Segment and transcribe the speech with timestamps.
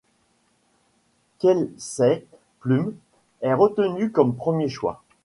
[1.37, 2.25] Kelsey
[2.59, 2.95] Plum
[3.43, 5.03] est retenue comme premier choix.